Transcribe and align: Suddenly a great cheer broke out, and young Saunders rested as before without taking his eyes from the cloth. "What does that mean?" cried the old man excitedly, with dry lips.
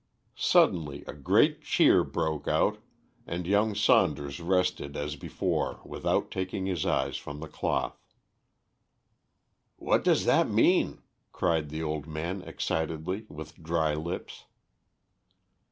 Suddenly 0.35 1.03
a 1.05 1.13
great 1.13 1.61
cheer 1.61 2.03
broke 2.03 2.47
out, 2.47 2.79
and 3.27 3.45
young 3.45 3.75
Saunders 3.75 4.39
rested 4.39 4.97
as 4.97 5.15
before 5.15 5.79
without 5.85 6.31
taking 6.31 6.65
his 6.65 6.87
eyes 6.87 7.17
from 7.17 7.39
the 7.39 7.47
cloth. 7.47 8.01
"What 9.75 10.03
does 10.03 10.25
that 10.25 10.49
mean?" 10.49 11.03
cried 11.31 11.69
the 11.69 11.83
old 11.83 12.07
man 12.07 12.41
excitedly, 12.41 13.27
with 13.29 13.61
dry 13.61 13.93
lips. 13.93 14.45